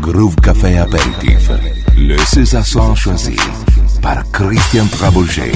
[0.00, 1.50] Groove Café Apéritif.
[1.96, 2.64] Le César
[2.94, 3.36] choisi
[4.00, 5.52] par Christian Trabouget.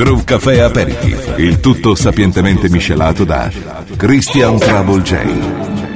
[0.00, 3.50] Groove Café Aperitif, il tutto sapientemente miscelato da
[3.98, 5.89] Christian Trouble J.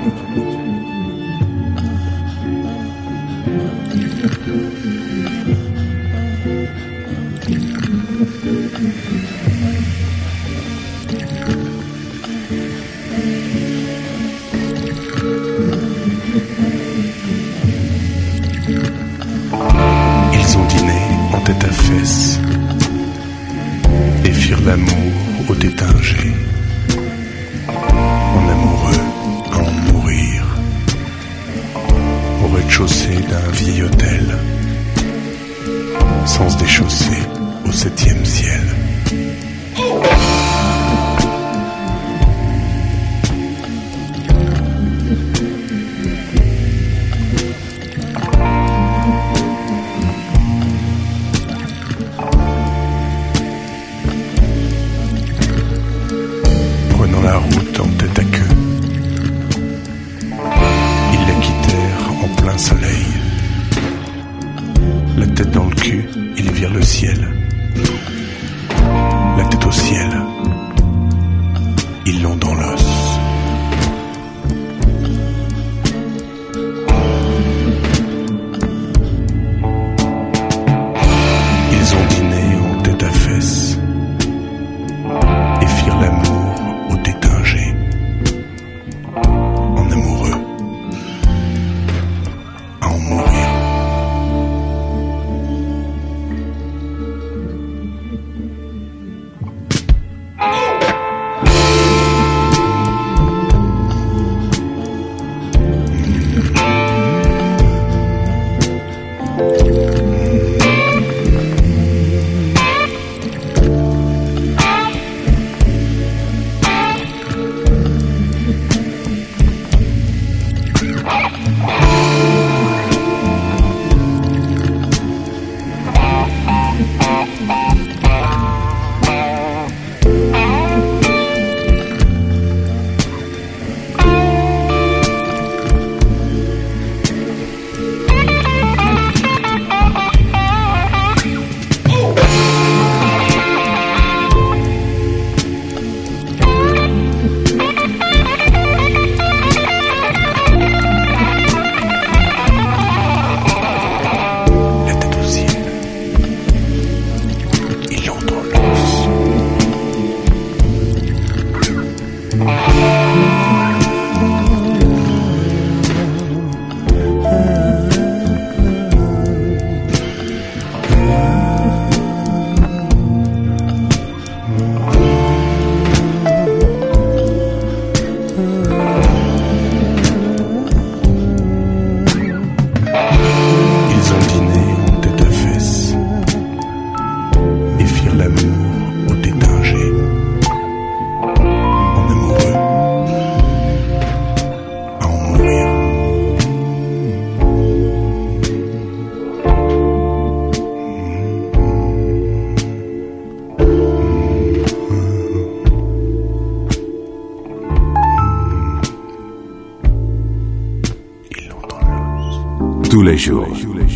[213.04, 213.46] les jours,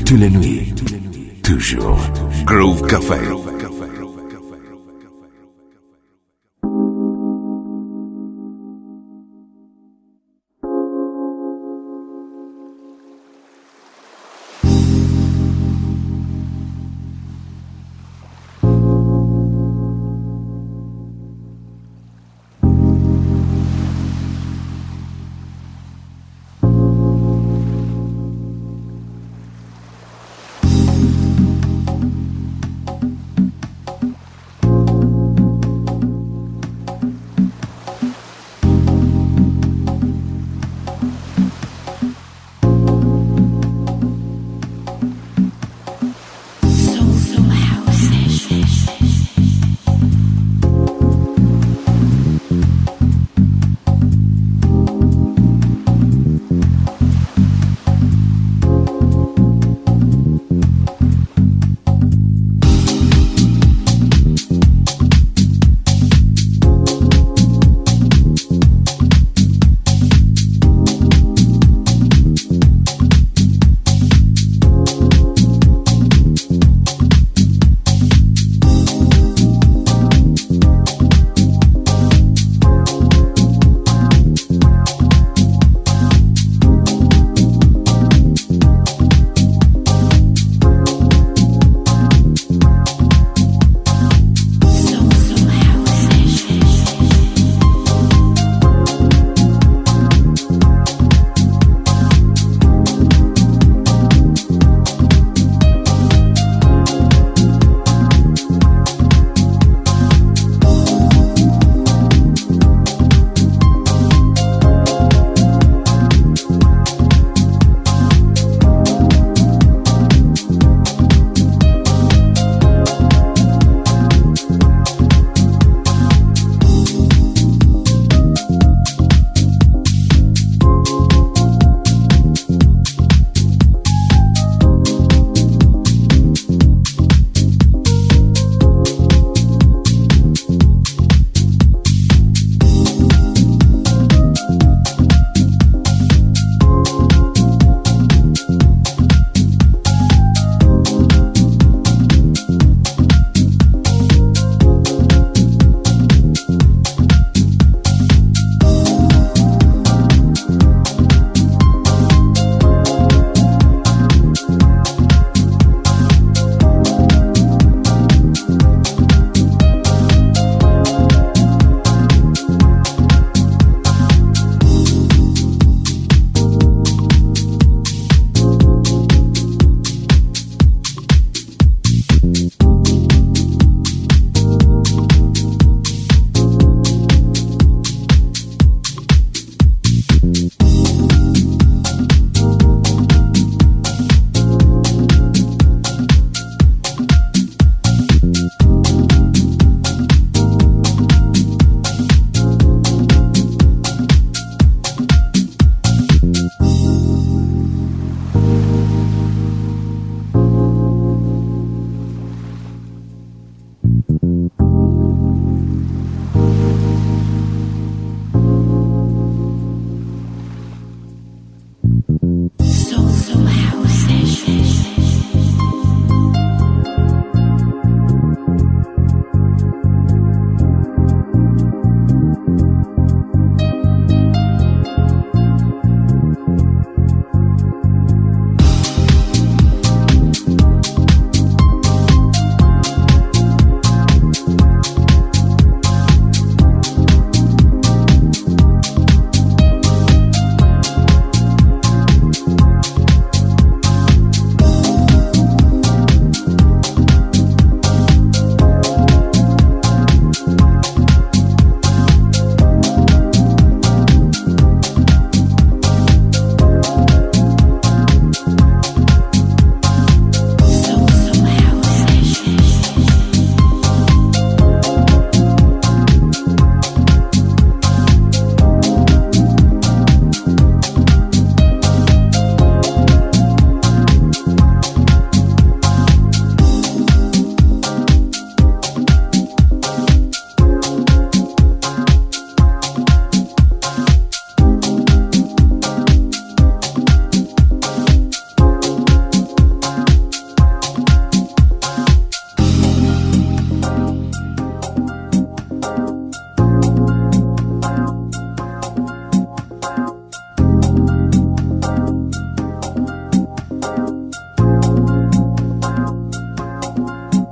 [0.05, 0.75] tous les nuits,
[1.43, 1.99] toujours.
[2.45, 3.48] Groove Café.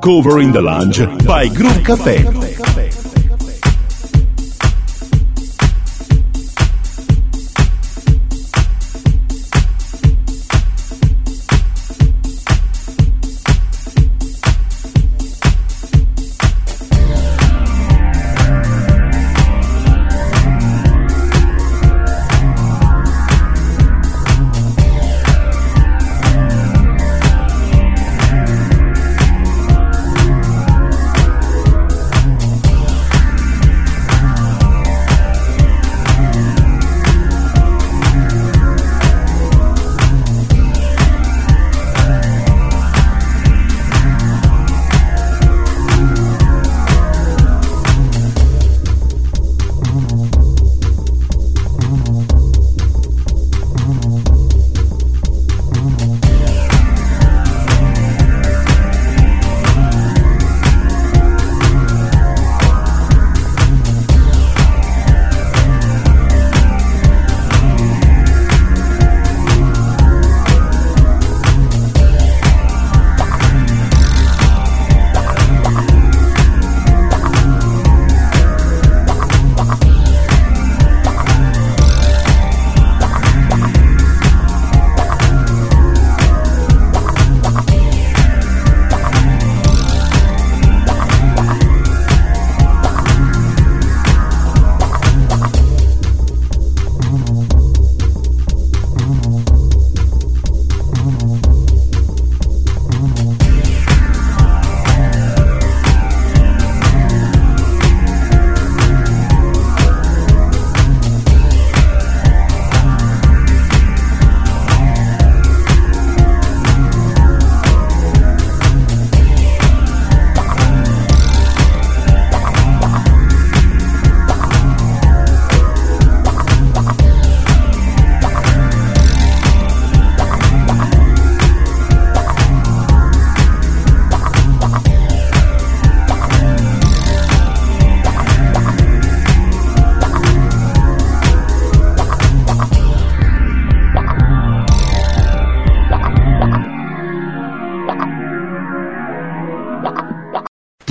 [0.06, 2.35] Covering the lounge by Groove Cafe.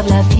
[0.00, 0.39] habla bien.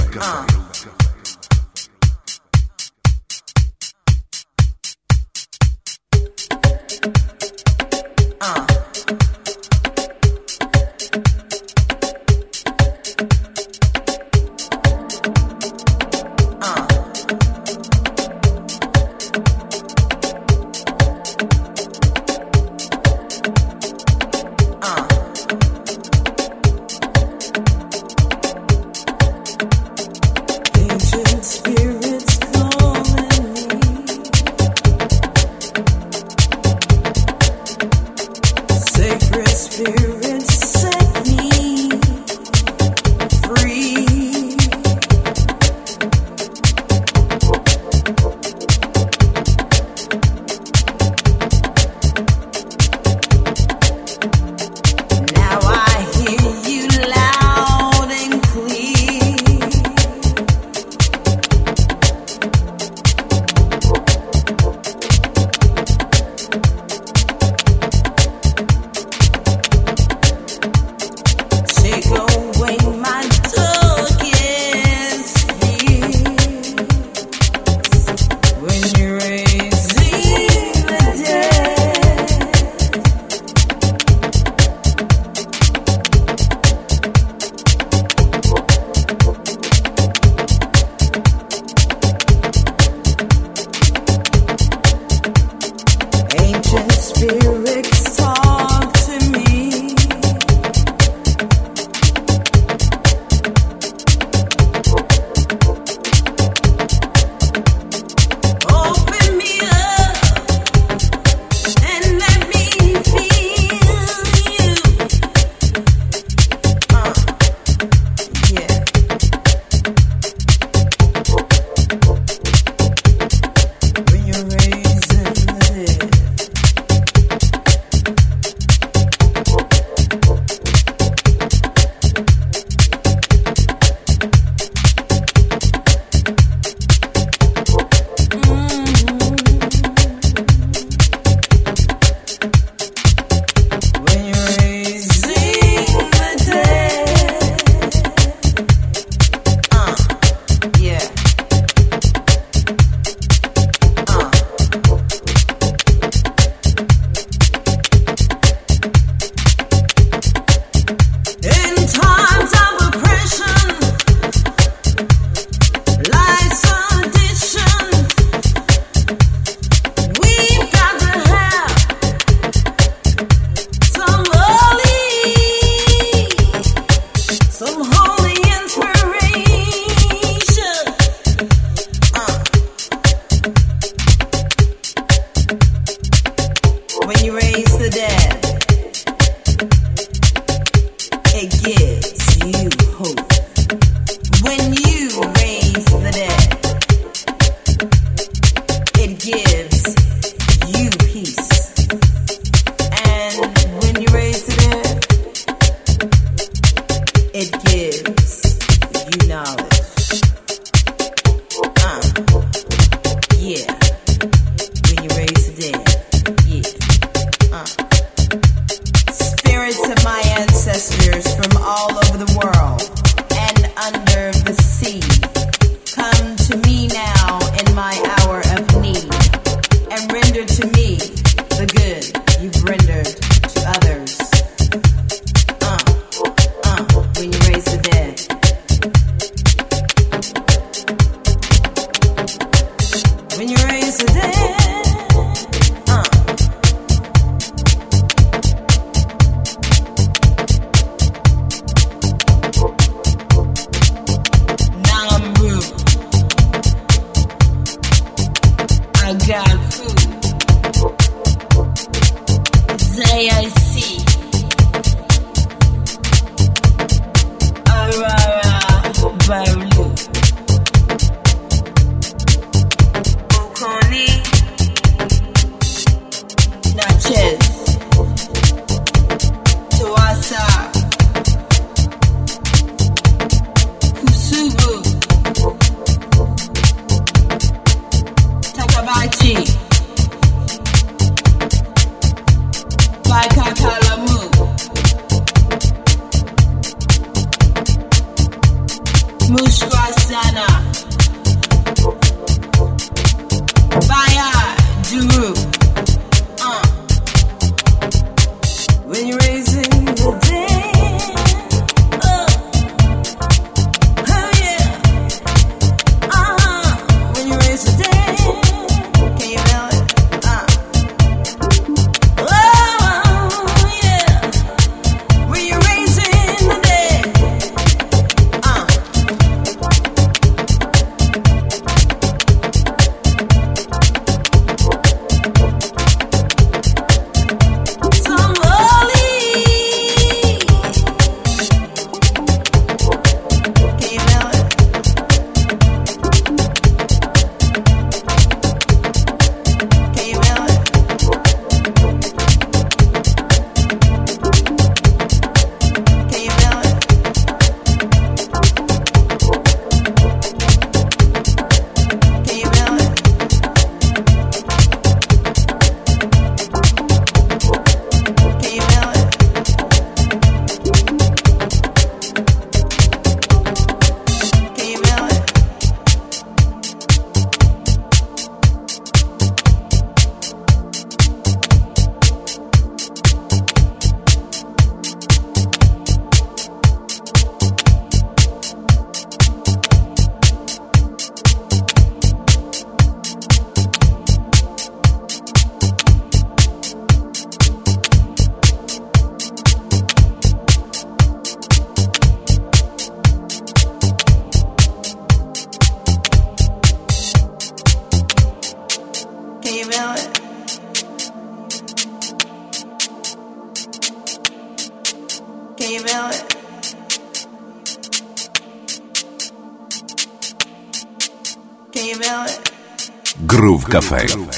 [259.31, 259.90] down.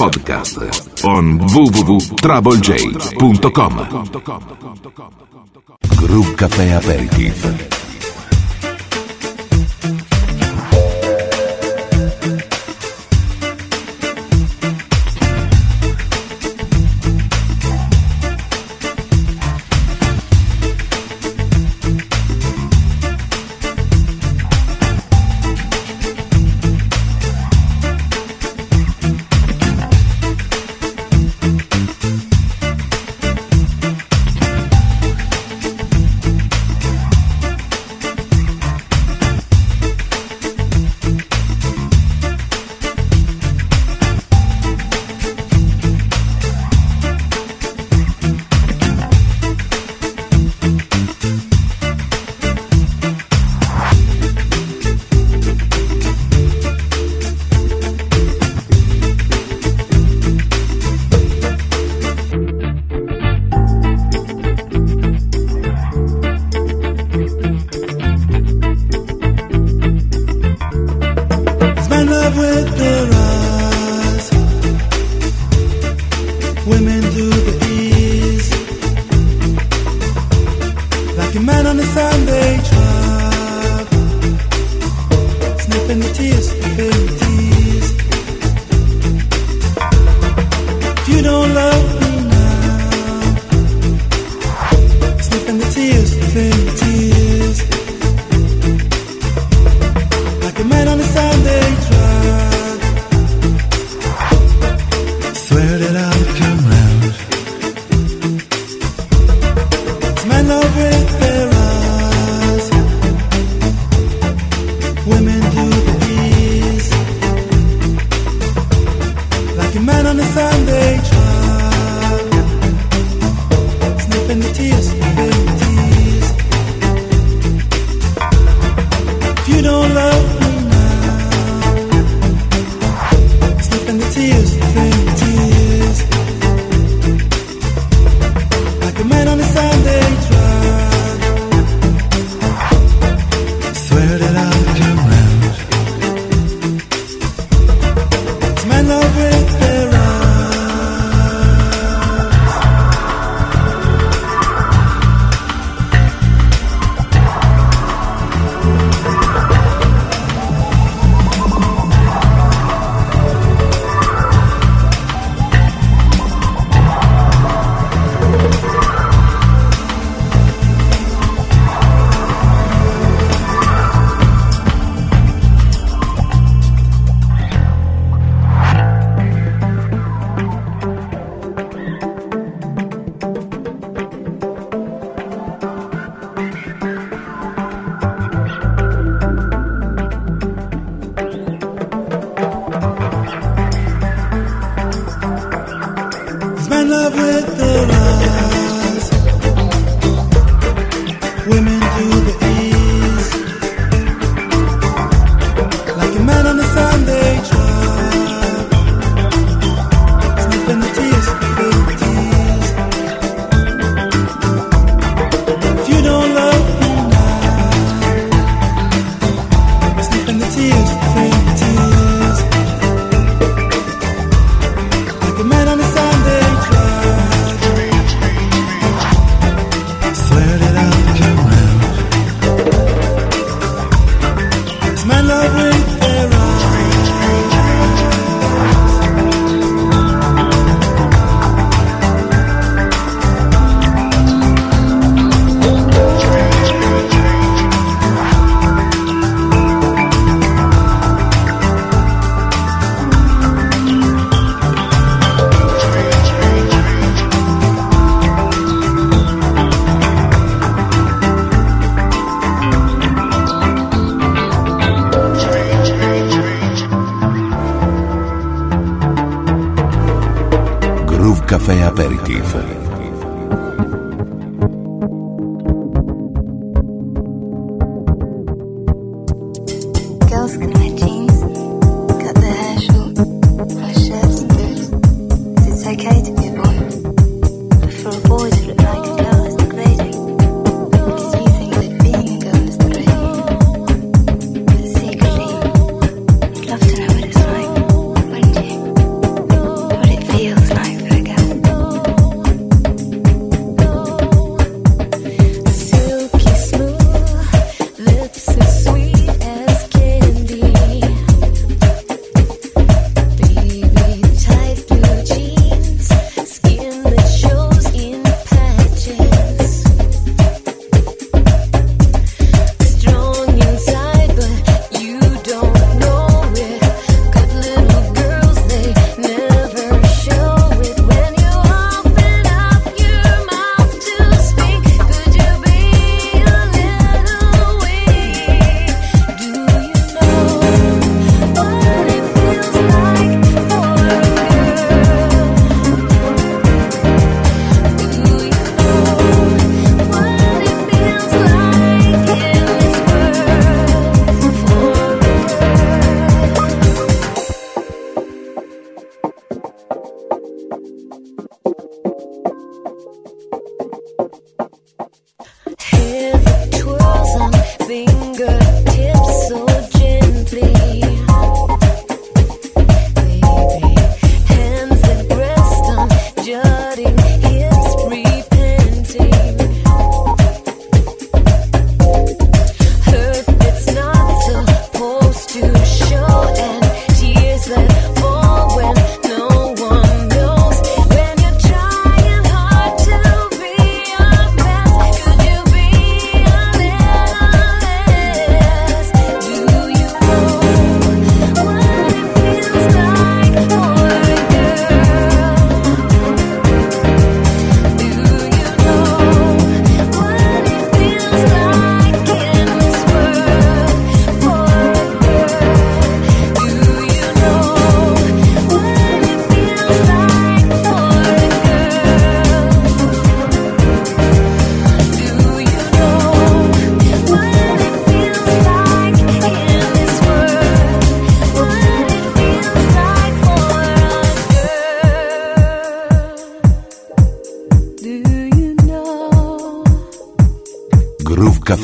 [0.03, 0.59] Podcast
[1.05, 3.87] on www.troublej.com
[5.95, 7.72] Groove Caffè Aperitif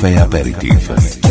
[0.00, 1.29] Café Aperitivo.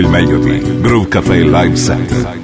[0.00, 2.39] il meglio di Groove Cafe Live Center.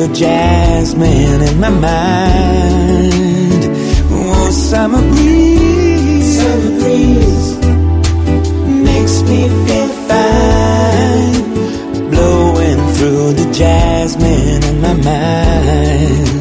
[0.00, 3.62] the jasmine in my mind.
[4.10, 7.58] Oh, summer breeze, summer breeze
[8.88, 11.42] makes me feel fine.
[12.10, 16.39] Blowing through the jasmine in my mind.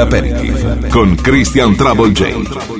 [0.00, 2.79] Aperitif con Christian Trouble J.